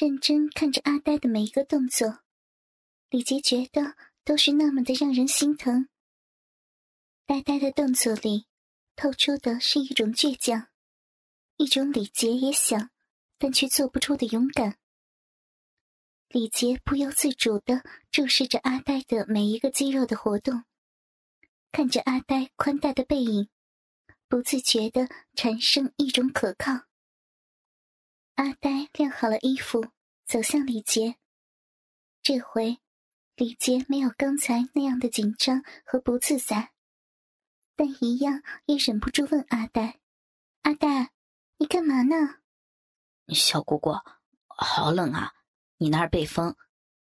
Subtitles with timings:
[0.00, 2.20] 认真看着阿呆的每一个动作，
[3.10, 5.90] 李杰觉得都是那么的让人心疼。
[7.26, 8.46] 呆呆的动作里，
[8.96, 10.68] 透出的是一种倔强，
[11.58, 12.88] 一种李杰也想，
[13.36, 14.78] 但却做不出的勇敢。
[16.28, 20.64] 李杰不由自主的注视着阿呆的每一个肌肉的活动，
[21.72, 23.50] 看着阿呆宽大的背影，
[24.28, 26.86] 不自觉的产生一种可靠。
[28.40, 29.88] 阿呆晾好了衣服，
[30.24, 31.16] 走向李杰。
[32.22, 32.78] 这回，
[33.34, 36.72] 李杰没有刚才那样的紧张和不自在，
[37.76, 40.00] 但一样也忍不住问阿呆
[40.64, 41.12] ：“阿呆，
[41.58, 42.40] 你干嘛呢？”
[43.28, 43.92] 小姑姑，
[44.46, 45.34] 好冷啊！
[45.76, 46.56] 你那儿被风。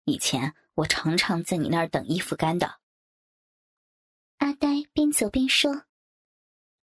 [0.04, 2.78] 以前我常常在你那儿等衣服干的。
[4.36, 5.86] 阿呆边走边说：“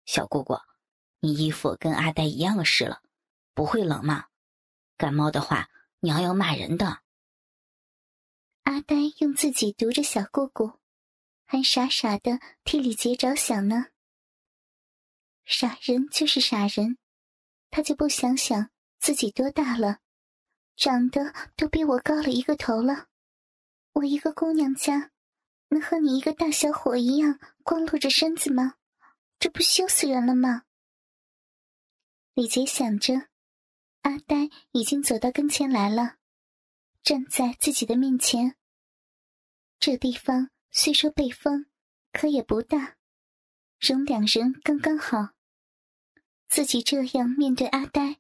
[0.05, 0.59] 小姑姑，
[1.21, 3.03] 你衣服跟阿呆一样湿了，
[3.55, 4.27] 不会冷吗？”
[5.03, 7.03] 感冒的话，娘要骂人的。
[8.63, 10.79] 阿呆用自己读着小姑姑，
[11.45, 13.87] 还傻傻的替李杰着想呢。
[15.45, 16.99] 傻人就是傻人，
[17.69, 19.99] 他就不想想自己多大了，
[20.77, 23.09] 长得都比我高了一个头了。
[23.95, 25.11] 我一个姑娘家，
[25.71, 28.75] 能和你一个大小伙一样光露着身子吗？
[29.41, 30.63] 这不羞死人了吗？
[32.35, 33.32] 李杰想着。
[34.03, 36.17] 阿呆已经走到跟前来了，
[37.03, 38.57] 站在自己的面前。
[39.79, 41.67] 这地方虽说被封，
[42.13, 42.97] 可也不大，
[43.81, 45.31] 容两人刚刚好。
[46.49, 48.19] 自己这样面对阿呆，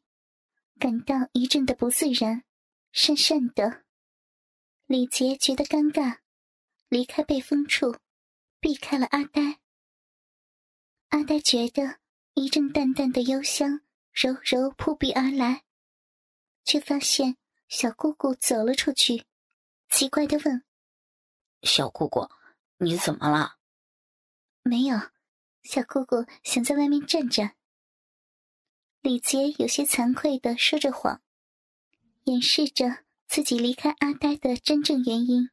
[0.78, 2.44] 感到一阵的不自然，
[2.92, 3.84] 讪讪的。
[4.86, 6.19] 李杰觉得尴尬，
[6.89, 7.96] 离开被封处，
[8.61, 9.61] 避开了阿呆。
[11.08, 11.98] 阿呆觉得
[12.34, 15.64] 一阵淡淡的幽香柔柔扑鼻而来。
[16.64, 17.36] 却发现
[17.68, 19.24] 小姑姑走了出去，
[19.88, 20.64] 奇怪的问
[21.62, 22.28] ：“小姑姑，
[22.78, 23.56] 你怎么了
[24.62, 24.98] ？”“没有。”
[25.62, 27.55] 小姑姑想在外面站站。
[29.00, 31.23] 李杰有些惭愧的说着谎，
[32.24, 35.50] 掩饰着自己离开阿呆的真正原因。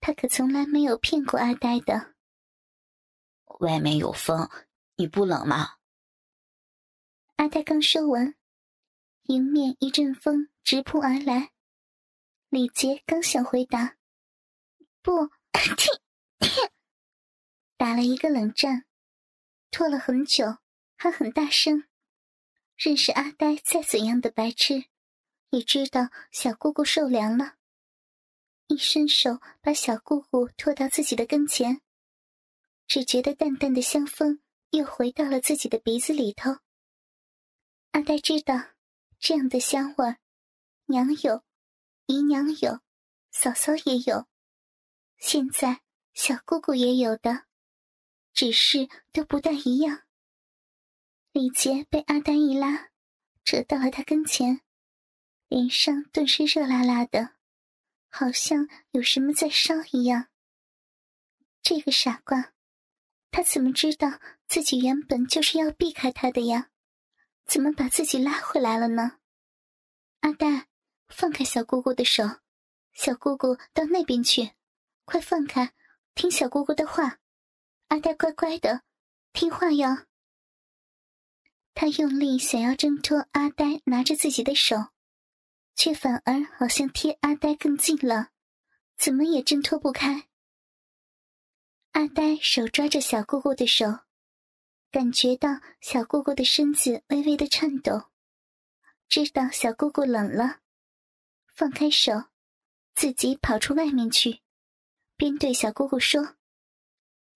[0.00, 2.14] 他可从来没有骗过阿呆的。
[3.60, 4.50] 外面有风，
[4.96, 5.76] 你不冷吗？
[7.36, 8.34] 阿呆刚说完。
[9.24, 11.52] 迎面一阵风直扑而来，
[12.48, 13.96] 李杰刚想回答，
[15.02, 15.30] 不，
[17.76, 18.86] 打了一个冷战，
[19.70, 20.58] 拖了很久，
[20.96, 21.84] 还很大声。
[22.76, 24.86] 认识阿呆再怎样的白痴，
[25.50, 27.56] 也知道小姑姑受凉了。
[28.66, 31.80] 一伸手把小姑姑拖到自己的跟前，
[32.86, 36.58] 只觉得淡淡的香风又回到了自己的鼻子里头。
[37.92, 38.70] 阿呆知道。
[39.20, 40.16] 这样的香味，
[40.86, 41.44] 娘有，
[42.06, 42.80] 姨娘有，
[43.30, 44.26] 嫂嫂也有，
[45.18, 45.82] 现在
[46.14, 47.44] 小姑姑也有的，
[48.32, 50.04] 只是都不大一样。
[51.32, 52.88] 李杰被阿丹一拉，
[53.44, 54.62] 扯到了他跟前，
[55.48, 57.36] 脸上顿时热辣辣的，
[58.08, 60.28] 好像有什么在烧一样。
[61.60, 62.54] 这个傻瓜，
[63.30, 66.69] 他怎么知道自己原本就是要避开他的呀？
[67.50, 69.18] 怎么把自己拉回来了呢？
[70.20, 70.68] 阿呆，
[71.08, 72.22] 放开小姑姑的手，
[72.92, 74.52] 小姑姑到那边去，
[75.04, 75.74] 快放开，
[76.14, 77.18] 听小姑姑的话。
[77.88, 78.84] 阿呆乖乖的，
[79.32, 80.06] 听话哟。
[81.74, 84.76] 他用力想要挣脱阿呆拿着自己的手，
[85.74, 88.30] 却反而好像贴阿呆更近了，
[88.96, 90.28] 怎么也挣脱不开。
[91.90, 93.86] 阿呆手抓着小姑姑的手。
[94.90, 95.48] 感觉到
[95.80, 98.10] 小姑姑的身子微微的颤抖，
[99.08, 100.62] 知道小姑姑冷了，
[101.54, 102.24] 放开手，
[102.94, 104.40] 自己跑出外面去，
[105.16, 106.34] 边对小姑姑说：“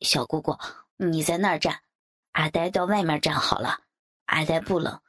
[0.03, 0.59] 小姑姑，
[0.97, 1.85] 你在那儿站，
[2.33, 3.85] 阿呆到外面站好了。
[4.25, 5.01] 阿呆不冷，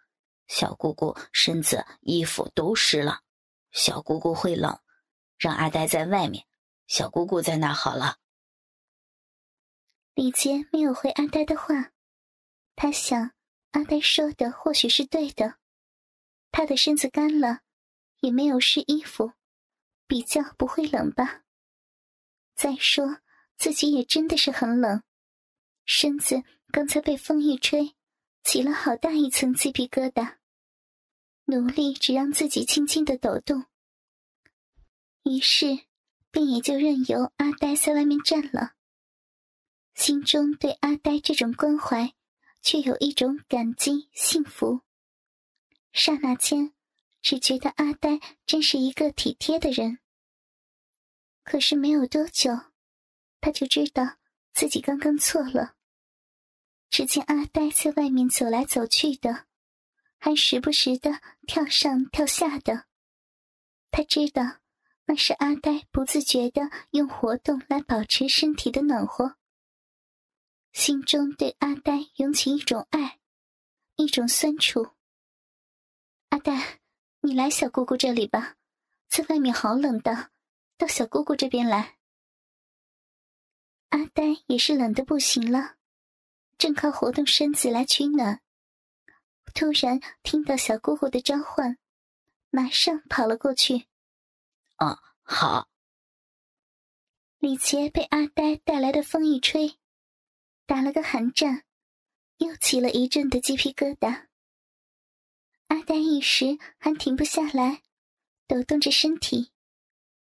[0.48, 3.22] 小姑姑身子衣服都湿了，
[3.72, 4.80] 小姑姑会冷，
[5.40, 6.46] 让阿呆在外面，
[6.86, 8.18] 小姑姑在那好了。”
[10.14, 11.94] 李杰没有回阿呆的话。
[12.76, 13.32] 他想，
[13.72, 15.58] 阿呆说的或许是对的。
[16.52, 17.62] 他的身子干了，
[18.20, 19.34] 也没有湿衣服，
[20.08, 21.44] 比较不会冷吧。
[22.56, 23.20] 再说，
[23.58, 25.04] 自己也真的是很冷，
[25.86, 27.96] 身子刚才被风一吹，
[28.44, 30.38] 起了好大一层鸡皮疙瘩。
[31.46, 33.66] 努力只让自己轻轻的抖动，
[35.24, 35.86] 于是
[36.32, 38.74] 便也就任由阿呆在外面站了。
[39.94, 42.14] 心中对阿呆这种关怀。
[42.66, 44.82] 却有一种感激、幸福，
[45.94, 46.74] 刹那间，
[47.22, 50.00] 只觉得阿呆真是一个体贴的人。
[51.44, 52.50] 可是没有多久，
[53.40, 54.18] 他就知道
[54.52, 55.76] 自己刚刚错了。
[56.90, 59.46] 只见阿呆在外面走来走去的，
[60.18, 62.88] 还时不时的跳上跳下的。
[63.92, 64.42] 他知道
[65.06, 69.38] 那是阿呆不自觉的用活动来保持身体的暖和，
[70.76, 73.22] 心中对阿呆涌起一种爱，
[73.96, 74.90] 一种酸楚。
[76.28, 76.82] 阿呆，
[77.22, 78.58] 你来小姑姑这里吧，
[79.08, 80.32] 在外面好冷的，
[80.78, 81.98] 到小姑姑这边来。
[83.92, 85.78] 阿呆也是冷的不行了。
[86.58, 88.42] 正靠活动身子来取暖，
[89.54, 91.78] 突然听到小姑姑的召唤，
[92.50, 93.88] 马上跑了过去。
[94.76, 95.70] 啊，好。
[97.38, 99.80] 李杰被阿呆带来的风一吹，
[100.66, 101.64] 打了个寒战，
[102.38, 104.28] 又起了一阵的鸡皮疙瘩。
[105.68, 107.82] 阿呆一时还停不下来，
[108.48, 109.52] 抖动着身体，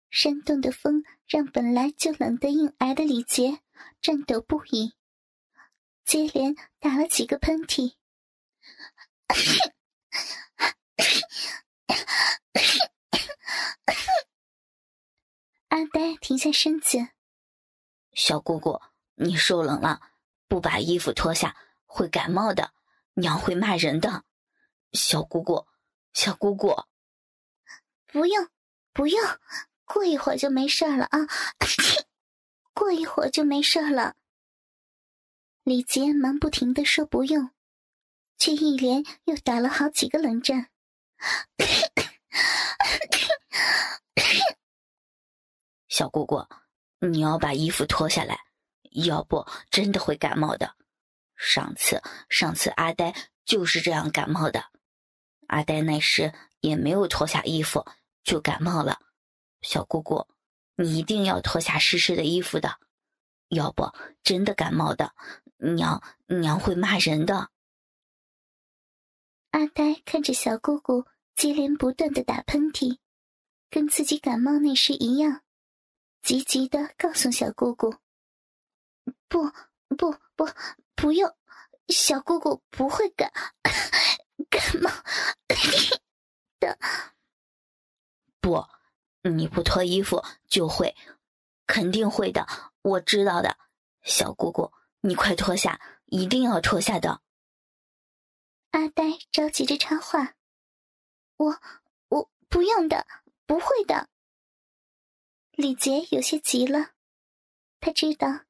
[0.10, 3.60] 山洞的风让本来就冷得硬挨的李杰
[4.02, 4.94] 颤抖不已。
[6.06, 7.94] 接连打了几个喷嚏，
[15.68, 16.98] 阿呆停下身子。
[18.14, 18.82] 小姑姑，
[19.16, 20.09] 你受冷了，
[20.50, 21.56] 不把衣服脱下
[21.86, 22.74] 会感冒的，
[23.14, 24.26] 娘会骂人的。
[24.92, 25.68] 小姑姑，
[26.14, 26.76] 小姑姑，
[28.08, 28.50] 不用，
[28.92, 29.24] 不用，
[29.86, 31.20] 过一会儿就没事了啊，
[32.74, 34.16] 过一会儿就没事了。
[35.64, 37.52] 李杰忙不停的说：“不用”，
[38.40, 40.72] 却一连又打了好几个冷战。
[45.88, 46.44] 小姑姑，
[47.00, 48.40] 你要把衣服脱下来，
[48.92, 50.76] 要不真的会感冒的。
[51.36, 53.16] 上次，上次阿呆
[53.46, 54.66] 就是这样感冒的。
[55.48, 57.86] 阿呆那时也没有脱下衣服
[58.24, 59.00] 就感冒了。
[59.62, 60.28] 小姑姑，
[60.76, 62.80] 你一定要脱下湿湿的衣服的，
[63.48, 63.92] 要不
[64.22, 65.14] 真的感冒的。
[65.58, 67.50] 娘娘会骂人的。
[69.52, 73.00] 阿呆看着小姑姑接连不断的打喷嚏，
[73.70, 75.42] 跟自己感冒那时一样，
[76.22, 77.96] 急急的告诉小姑姑
[79.28, 79.52] ：“不
[79.96, 80.48] 不不，
[80.96, 81.36] 不用，
[81.88, 83.32] 小姑姑不会感
[84.50, 84.90] 感冒
[86.60, 86.78] 的。
[88.42, 88.66] 不，
[89.24, 90.96] 你不脱衣服就会，
[91.68, 92.48] 肯定会的，
[92.82, 93.58] 我知道的，
[94.04, 94.72] 小姑姑。”
[95.02, 97.22] 你快脱下，一定要脱下的。
[98.72, 100.36] 阿呆着急着插话
[101.38, 101.62] ：“我
[102.10, 103.08] 我不用的，
[103.46, 104.10] 不会的。”
[105.52, 106.92] 李杰有些急了，
[107.80, 108.42] 他知道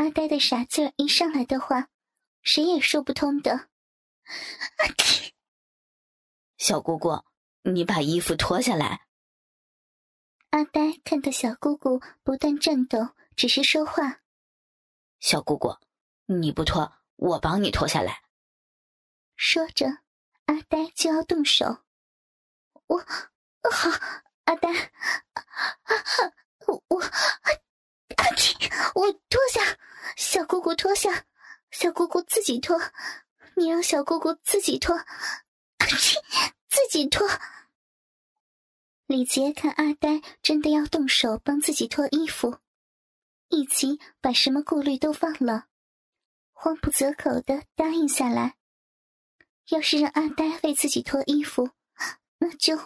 [0.00, 1.90] 阿呆的傻劲儿一上来的话，
[2.40, 3.68] 谁也说不通的。
[6.56, 7.22] 小姑姑，
[7.64, 9.06] 你把衣服脱下来。
[10.52, 14.22] 阿呆看到小姑姑不断颤抖，只是说话
[15.20, 15.76] ：“小姑姑。”
[16.24, 18.22] 你不脱，我帮你脱下来。
[19.36, 19.86] 说着，
[20.46, 21.84] 阿呆就要动手。
[22.86, 22.98] 我
[23.70, 23.90] 好，
[24.44, 24.70] 阿呆，
[26.66, 27.02] 我我
[28.20, 28.54] 阿嚏，
[28.94, 29.78] 我脱下，
[30.14, 31.24] 小姑姑脱下，
[31.70, 32.78] 小姑姑自己脱，
[33.56, 34.94] 你让小姑姑自己脱，
[35.78, 36.16] 阿嚏，
[36.68, 37.26] 自己脱。
[39.06, 42.58] 李杰看阿呆真的要动手帮自己脱衣服，
[43.48, 45.64] 一起把什么顾虑都忘了。
[46.52, 48.56] 慌不择口的答应下来。
[49.70, 51.70] 要是让阿呆为自己脱衣服，
[52.38, 52.76] 那就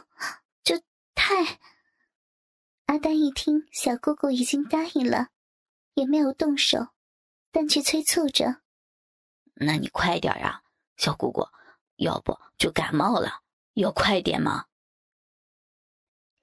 [0.63, 0.81] 就
[1.15, 1.59] 太……
[2.95, 5.31] 阿呆一听小姑姑已经答应了，
[5.95, 6.91] 也没有动手，
[7.51, 8.61] 但却催促着
[9.55, 10.63] ：“那你快点啊，
[10.97, 11.45] 小姑姑，
[11.97, 13.41] 要不就感冒了，
[13.73, 14.67] 要快点嘛。”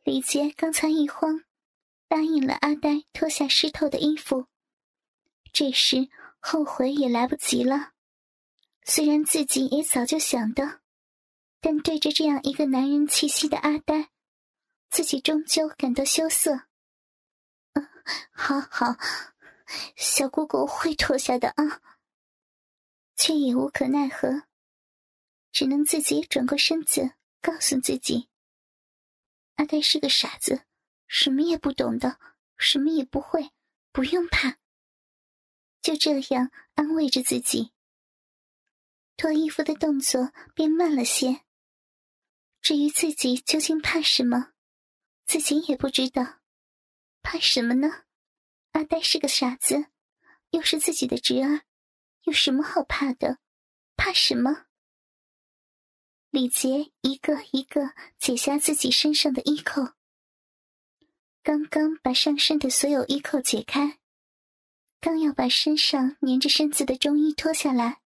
[0.04, 1.46] 李杰刚才一慌，
[2.10, 4.48] 答应了阿呆脱下湿透的衣服，
[5.54, 6.10] 这时。
[6.44, 7.92] 后悔也来不及了。
[8.84, 10.80] 虽然自己也早就想到，
[11.62, 14.10] 但对着这样一个男人气息的阿呆，
[14.92, 16.68] 自己终究感到羞涩。
[17.74, 17.90] 嗯，
[18.32, 18.98] 好好，
[19.96, 21.82] 小姑姑会脱下的啊。
[23.16, 24.44] 却也无可奈何，
[25.52, 28.28] 只能自己转过身子，告诉自己：
[29.56, 30.66] 阿呆是个傻子，
[31.08, 32.20] 什么也不懂的，
[32.58, 33.52] 什么也不会，
[33.92, 34.58] 不用怕。
[35.82, 37.72] 就这样安慰着自己，
[39.18, 41.42] 脱衣服的动作变慢了些。
[42.60, 44.54] 至于自己究竟怕什么，
[45.32, 46.42] 自己也不知道。
[47.22, 48.04] 怕什么呢？
[48.74, 49.86] 阿呆是个傻子，
[50.50, 51.62] 又是自己的侄儿，
[52.24, 53.40] 有什么好怕的？
[53.96, 54.66] 怕什么？
[56.32, 59.94] 李杰一个一个解下自己身上的衣扣，
[61.42, 64.00] 刚刚把上身的所有衣扣解开，
[65.00, 68.02] 刚要把身上粘着身子的中衣脱下来，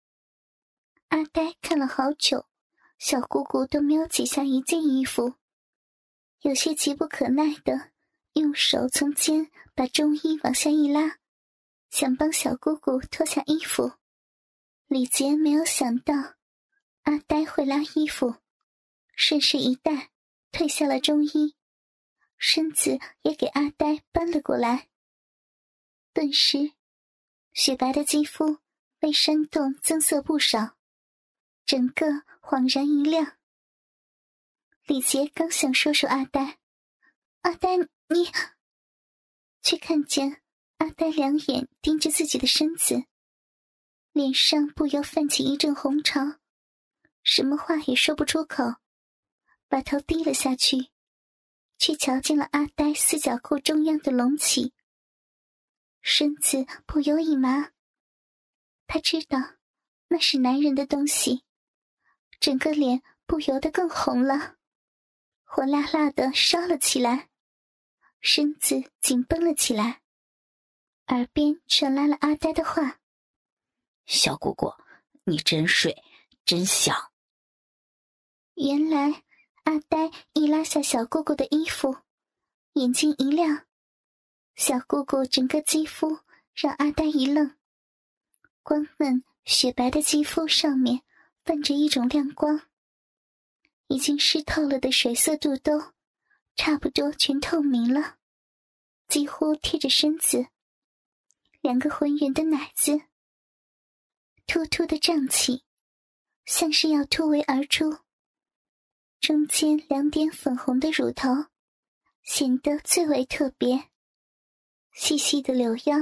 [1.09, 2.47] 阿呆看了好久，
[2.99, 5.37] 小姑姑都没有解下一件衣服，
[6.45, 7.93] 有些急不可耐的
[8.35, 11.19] 用手从肩把中衣往下一拉，
[11.89, 13.93] 想帮小姑姑脱下衣服。
[14.87, 16.35] 李杰没有想到。
[17.05, 18.37] 阿呆会拉衣服，
[19.15, 20.11] 顺势一带，
[20.53, 21.55] 褪下了中衣，
[22.37, 24.89] 身子也给阿呆搬了过来。
[26.13, 26.73] 顿时，
[27.55, 28.59] 雪白的肌肤
[28.99, 30.77] 被山洞增色不少，
[31.65, 32.07] 整个
[32.43, 33.39] 恍然一亮。
[34.87, 36.59] 李杰刚想说说阿呆，
[37.41, 38.31] 阿呆你，
[39.63, 40.43] 却看见
[40.77, 43.07] 阿呆两眼盯着自己的身子，
[44.13, 46.39] 脸上不由泛起一阵红潮。
[47.23, 48.75] 什么话也说不出口，
[49.69, 50.91] 把头低了下去，
[51.79, 54.75] 却瞧见了阿呆四角裤中央的隆起，
[56.03, 57.71] 身子不由一麻。
[58.87, 59.39] 他知道
[60.09, 61.43] 那是男人的东西，
[62.39, 64.57] 整个脸不由得更红了，
[65.55, 67.29] 火辣辣的烧了起来，
[68.21, 70.03] 身子紧绷了起来，
[71.07, 72.99] 耳边传来了阿呆的话
[74.05, 74.75] ：“小姑姑，
[75.23, 76.03] 你真水，
[76.45, 77.13] 真香。”
[78.55, 79.23] 原来
[79.63, 81.99] 阿呆一拉下小姑姑的衣服，
[82.73, 83.65] 眼睛一亮，
[84.57, 86.19] 小姑姑整个肌肤
[86.53, 87.57] 让阿呆一愣，
[88.65, 91.03] 光嫩雪白的肌肤上面
[91.45, 92.61] 泛着一种亮光，
[93.89, 95.93] 已经湿透了的水色肚兜
[96.57, 98.17] 差不多全透明了，
[99.09, 100.47] 几乎贴着身子，
[101.61, 103.03] 两个浑圆的奶子
[104.47, 105.65] 突突的胀起，
[106.45, 107.99] 像是要突围而出。
[109.21, 111.31] 中间两点粉红的乳头，
[112.23, 113.89] 显得最为特别。
[114.93, 115.97] 细细的柳腰，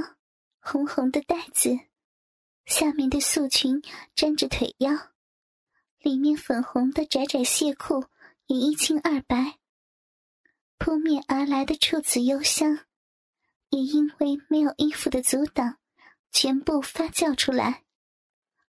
[0.59, 1.79] 红红的带子，
[2.65, 3.81] 下面的素裙
[4.15, 5.12] 粘着腿腰，
[6.03, 8.05] 里面粉红的窄窄亵裤
[8.47, 9.57] 也一清二白。
[10.77, 12.85] 扑面而来的处子幽香，
[13.69, 15.77] 也因为没有衣服的阻挡，
[16.29, 17.85] 全部发酵出来，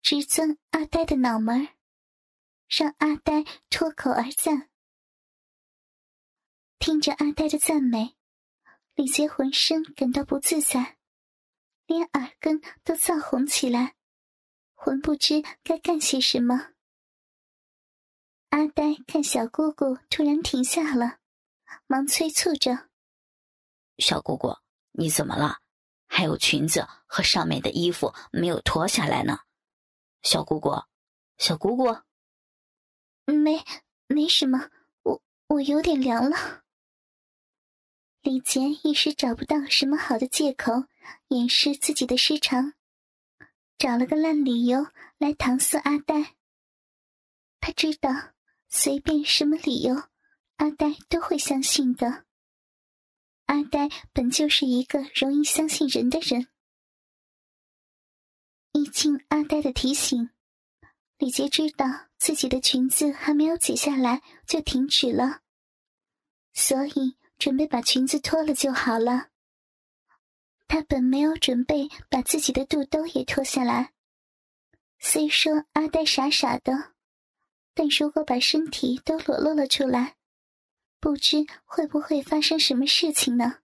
[0.01, 1.67] 直钻阿呆的脑门。
[2.69, 4.69] 让阿呆脱口而赞，
[6.79, 8.15] 听着阿呆的赞美，
[8.95, 10.97] 李杰浑身感到不自在，
[11.85, 13.95] 连耳根都燥红起来，
[14.75, 16.73] 浑不知该干些什么。
[18.49, 21.19] 阿呆看小姑姑突然停下了，
[21.85, 22.89] 忙催促着
[23.99, 24.55] ：“小姑姑，
[24.91, 25.59] 你怎么了？
[26.07, 29.39] 还有裙子和上面的衣服没有脱下来呢。”
[30.23, 30.71] 小姑姑，
[31.37, 31.97] 小姑姑。
[33.25, 33.63] 没，
[34.07, 34.69] 没什么，
[35.03, 36.63] 我我有点凉了。
[38.21, 40.85] 李杰一时找不到什么好的借口
[41.27, 42.73] 掩饰自己的失常，
[43.77, 44.87] 找了个烂理由
[45.17, 46.35] 来搪塞阿呆。
[47.59, 48.09] 他知道，
[48.69, 49.95] 随便什么理由，
[50.57, 52.25] 阿呆都会相信的。
[53.45, 56.47] 阿呆本就是一个容易相信人的人。
[58.73, 60.29] 一经阿呆的提醒。
[61.17, 61.87] 李杰知道
[62.19, 65.41] 自己的裙子还没有解下来就停止了，
[66.53, 69.29] 所以准备把裙子脱了就好了。
[70.67, 73.93] 他本没有准备把自己的肚兜也脱下来。
[74.99, 76.93] 虽说阿呆傻傻的，
[77.77, 80.15] 但如果把身体都裸露了出来，
[80.99, 83.59] 不知会不会发生什么事情呢？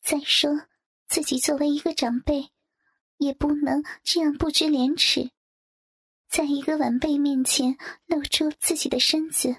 [0.00, 0.68] 再说
[1.08, 2.52] 自己作为一个长辈，
[3.16, 5.32] 也不能这样不知廉耻。
[6.28, 7.76] 在一个晚辈面前
[8.06, 9.56] 露出自己的身子，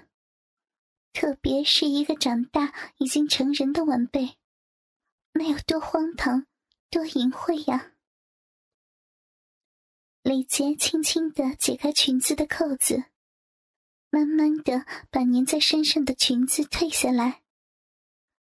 [1.12, 4.38] 特别是一个长大已经成人的晚辈，
[5.32, 6.46] 那有多荒唐，
[6.88, 7.92] 多淫秽呀！
[10.22, 13.11] 李杰轻轻的解开裙子的扣子，
[14.14, 17.40] 慢慢的把粘在身上的裙子褪下来，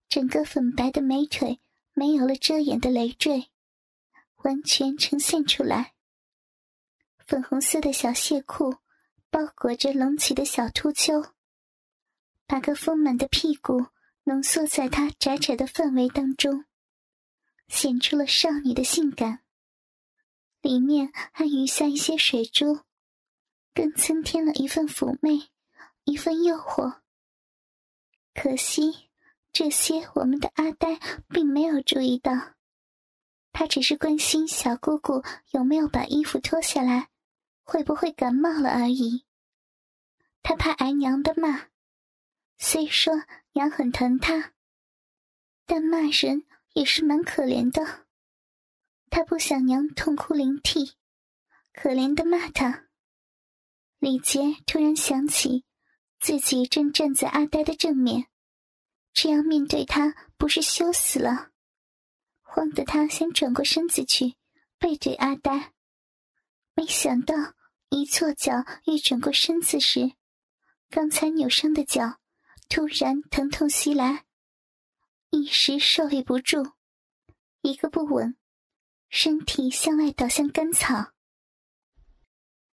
[0.10, 1.62] 整个粉白的美腿
[1.94, 3.52] 没有了遮掩的累赘，
[4.38, 5.94] 完全呈现出来。
[7.28, 8.78] 粉红色的小亵裤
[9.30, 11.24] 包裹着隆起的小凸丘，
[12.48, 13.86] 把个丰满的屁股
[14.24, 16.66] 浓缩在她窄窄的范围当中，
[17.68, 19.42] 显出了少女的性感。
[20.62, 22.80] 里面还余下一些水珠，
[23.74, 25.50] 更增添了一份妩媚，
[26.04, 27.02] 一份诱惑。
[28.34, 29.10] 可惜
[29.52, 31.00] 这些我们的阿呆
[31.30, 32.56] 并没有注意到，
[33.52, 37.10] 他只是关心小姑姑有没有把衣服脱下来。
[37.66, 39.24] 会不会感冒了而已。
[40.42, 41.70] 他怕挨娘的骂。
[42.58, 44.52] 虽说娘很疼他，
[45.66, 48.06] 但骂人也是蛮可怜的。
[49.10, 50.98] 他不想娘痛哭流涕，
[51.72, 52.90] 可怜的骂他。
[54.04, 55.64] 李杰突然想起，
[56.20, 58.28] 自己正站在阿呆的正面，
[59.14, 61.52] 这样面对他不是羞死了？
[62.42, 64.36] 慌得他先转过身子去，
[64.78, 65.72] 背对阿呆。
[66.74, 67.34] 没想到
[67.88, 70.12] 一错脚，一转过身子时，
[70.90, 72.20] 刚才扭伤的脚
[72.68, 74.26] 突然疼痛袭来，
[75.30, 76.74] 一时受力不住，
[77.62, 78.36] 一个不稳。
[79.08, 81.14] 身体向外倒向干草。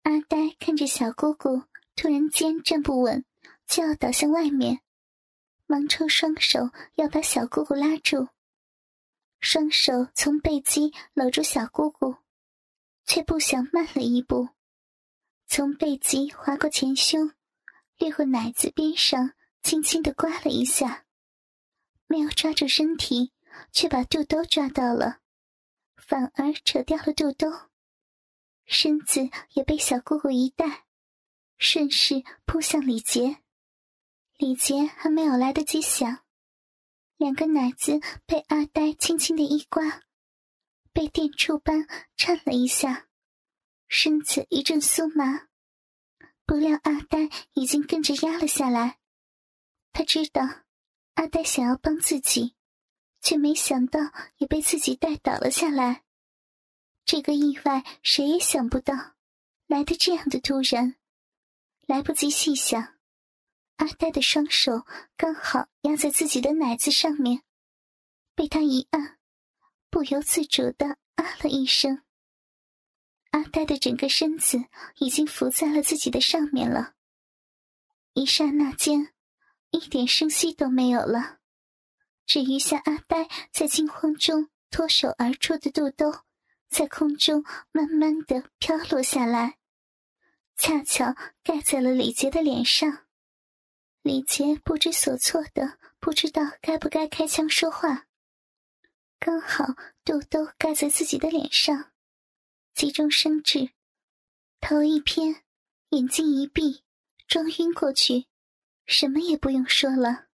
[0.04, 1.64] 阿呆看着小姑姑
[1.96, 3.26] 突然间站不稳，
[3.68, 4.82] 就要倒向外面，
[5.66, 8.28] 忙抽双手要把小姑姑拉住，
[9.40, 12.18] 双手从背脊搂住小姑姑，
[13.06, 14.50] 却不想慢了一步，
[15.48, 17.32] 从背脊划过前胸，
[17.98, 21.06] 掠过奶子边上，轻轻的刮了一下，
[22.08, 23.32] 没有抓住身体，
[23.72, 25.20] 却把肚兜抓到了。
[25.96, 27.48] 反而扯掉了肚兜，
[28.66, 30.86] 身子也被小姑姑一带，
[31.58, 33.44] 顺势扑向李杰。
[34.38, 36.24] 李杰还没有来得及想，
[37.18, 40.04] 两个奶子被阿呆轻轻的一刮，
[40.92, 43.08] 被电触般颤了一下，
[43.88, 45.48] 身子一阵酥麻。
[46.46, 49.00] 不料阿呆已经跟着压了下来，
[49.92, 50.42] 他知道
[51.14, 52.56] 阿呆想要帮自己。
[53.24, 54.02] 却没想到
[54.36, 56.03] 也被自己带倒了下来，
[57.06, 58.94] 这个意外谁也想不到，
[59.68, 60.96] 来的这样的突然，
[61.86, 62.96] 来不及细想，
[63.76, 64.86] 阿呆的双手
[65.18, 67.44] 刚好压在自己的奶子上面，
[68.36, 69.20] 被他一按，
[69.90, 72.04] 不由自主的啊了一声。
[73.32, 74.64] 阿呆的整个身子
[75.00, 76.94] 已经浮在了自己的上面了，
[78.14, 79.14] 一刹那间，
[79.72, 81.40] 一点声息都没有了。
[82.26, 86.24] 只余下阿呆在惊慌中脱手而出的肚兜，
[86.74, 89.60] 在空中慢慢的飘落下来，
[90.58, 93.06] 恰巧盖在了李杰的脸上。
[94.02, 98.08] 李杰不知所措的，不知道该不该开枪说话。
[99.20, 99.64] 刚好
[100.04, 101.92] 肚兜盖在自己的脸上，
[102.74, 103.70] 急中生智，
[104.60, 105.44] 头一偏，
[105.90, 106.84] 眼睛一闭，
[107.28, 108.26] 装晕过去，
[108.86, 110.26] 什么也不用说了。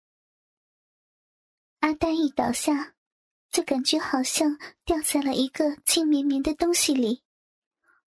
[1.81, 2.95] 阿呆一倒下，
[3.51, 7.23] 就感觉好像掉在了一个轻绵绵的东西里。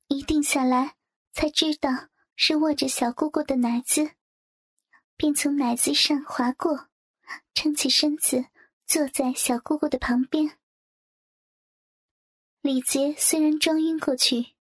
[0.09, 0.97] 一定下来，
[1.33, 4.13] 才知道是握着小姑姑的奶子，
[5.17, 6.89] 便从奶子上滑过，
[7.55, 8.47] 撑起身子
[8.87, 10.59] 坐在小姑姑的旁边。
[12.61, 14.55] 李杰虽然装晕过去，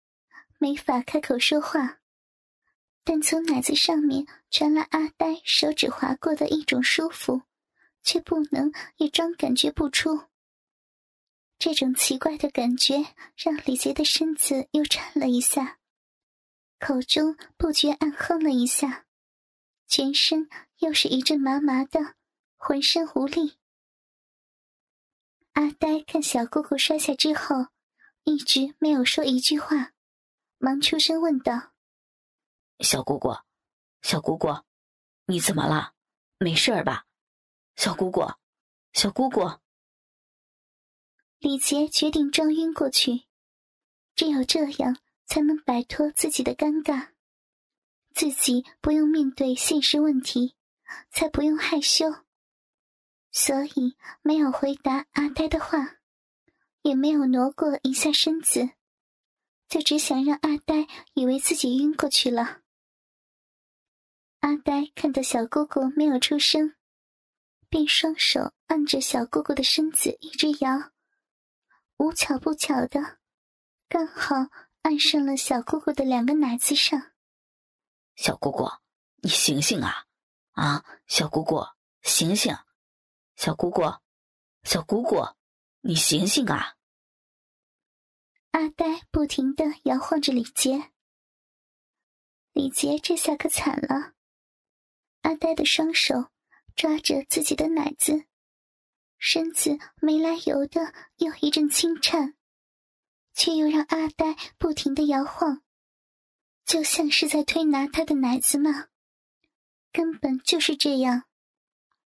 [0.57, 1.99] 没法开口说话，
[3.03, 7.43] 但从奶子上面传来阿呆手指划过的一种舒服。
[8.03, 10.23] 却不能也装感觉不出。
[11.61, 15.77] 这种奇怪的感觉让李杰的身子又颤了一下，
[16.79, 19.05] 口中不觉暗哼了一下，
[19.87, 22.15] 全身又是一阵麻麻的，
[22.57, 23.59] 浑身无力。
[25.51, 27.67] 阿呆看小姑姑摔下之后，
[28.23, 29.93] 一直没有说一句话，
[30.57, 31.73] 忙出声问道
[32.81, 33.37] ：“小姑姑，
[34.01, 34.47] 小姑姑，
[35.27, 35.93] 你怎么了？
[36.39, 37.05] 没事吧？”
[37.77, 38.25] 小姑姑，
[38.93, 39.41] 小姑姑。
[41.41, 43.23] 李杰决定装晕过去，
[44.13, 47.13] 只有这样才能摆脱自己的尴尬，
[48.13, 50.53] 自己不用面对现实问题，
[51.09, 52.05] 才不用害羞。
[53.31, 55.97] 所以没有回答阿呆的话，
[56.83, 58.69] 也没有挪过一下身子，
[59.67, 62.61] 就只想让阿呆以为自己晕过去了。
[64.41, 66.75] 阿呆看到小姑姑没有出声。
[67.67, 70.90] 便双手按着小姑姑的身子一直摇，
[72.01, 73.19] 无巧不巧的，
[73.87, 74.35] 刚好
[74.81, 77.11] 按上了小姑姑的两个奶子上。
[78.15, 78.67] 小姑姑，
[79.17, 80.07] 你醒醒啊！
[80.53, 81.63] 啊，小姑姑，
[82.01, 82.57] 醒醒！
[83.35, 83.83] 小姑姑，
[84.63, 85.23] 小姑姑，
[85.81, 86.75] 你醒醒啊！
[88.49, 90.91] 阿呆不停的摇晃着李杰，
[92.51, 94.13] 李杰这下可惨了，
[95.21, 96.31] 阿呆的双手。
[96.73, 98.25] 抓着自己的奶子，
[99.23, 102.33] 身子没来由的又一阵轻颤，
[103.35, 105.61] 却又让阿呆不停的摇晃，
[106.65, 108.87] 就像是在推拿他的奶子嘛。
[109.91, 111.25] 根本就是这样，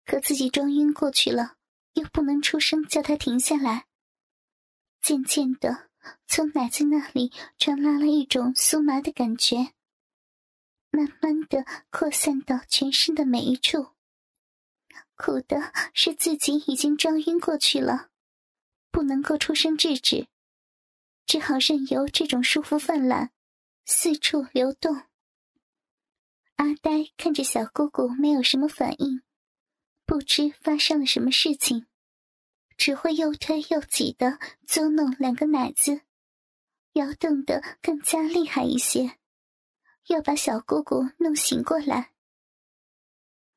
[0.06, 1.56] 可自己装晕过去了，
[1.94, 3.88] 又不能出声叫他停下来。
[5.02, 5.90] 渐渐的，
[6.28, 9.74] 从奶子那里传来了一种酥麻的感觉，
[10.92, 13.88] 慢慢的扩散到全身的每一处。
[15.22, 18.10] 苦的是自己已经装晕过去了，
[18.90, 20.28] 不能够出声制止，
[21.28, 23.30] 只好任由这种舒服泛滥，
[23.86, 25.04] 四处流动。
[26.56, 29.22] 阿呆看着小姑姑没有什么反应，
[30.08, 31.86] 不知发生了什么事情，
[32.76, 36.02] 只会又推又挤的捉弄两个奶子，
[36.94, 39.20] 摇动的更加厉害一些，
[40.08, 42.12] 要把小姑姑弄醒过来。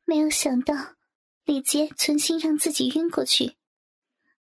[0.04, 0.96] 没有想到
[1.44, 3.56] 李杰存心让自己晕过去，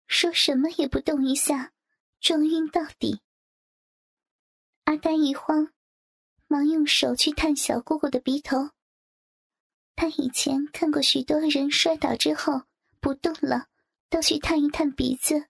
[0.06, 1.72] 说什么也不动一下，
[2.20, 3.20] 撞晕到底。
[4.84, 5.70] 阿呆一慌。
[6.46, 8.70] 忙用手去探小姑姑的鼻头。
[9.96, 12.62] 他以前看过许多人摔倒之后
[13.00, 13.66] 不动了，
[14.08, 15.48] 都去探一探鼻子，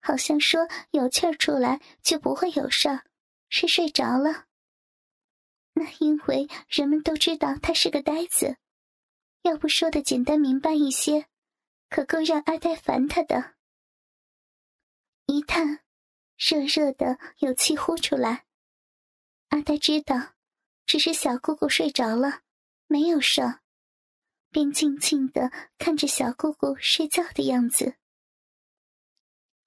[0.00, 3.04] 好像说有气儿出来就不会有事儿，
[3.48, 4.46] 是睡着了。
[5.72, 8.58] 那因为人们都知道他是个呆子，
[9.42, 11.26] 要不说的简单明白一些，
[11.88, 13.54] 可够让阿呆烦他的。
[15.26, 15.80] 一探，
[16.36, 18.46] 热热的有气呼出来。
[19.48, 20.34] 阿呆知道，
[20.86, 22.42] 只是小姑姑睡着了，
[22.86, 23.42] 没有事，
[24.50, 27.96] 便静静的看着小姑姑睡觉的样子。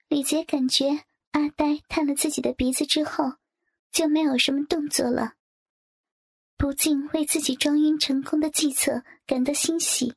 [0.08, 3.36] 李杰感觉阿呆探了自己的鼻子之后，
[3.92, 5.36] 就没有什么动作了，
[6.58, 10.16] 不禁为自己装晕成功的计策感到欣喜。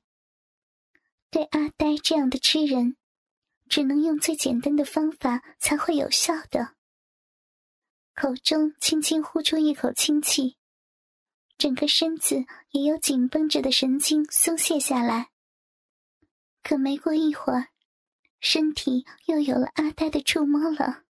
[1.30, 2.96] 对阿呆这样的痴人，
[3.68, 6.74] 只能用最简单的方法才会有效的。
[8.14, 10.56] 口中轻轻呼出一口清气，
[11.56, 15.30] 整个身子也有紧绷着的神经松懈下来。
[16.62, 17.68] 可没过一会儿，
[18.40, 21.04] 身体又有了阿呆的触摸了。